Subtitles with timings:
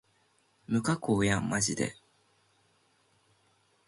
[0.65, 1.95] 無加工やんまじで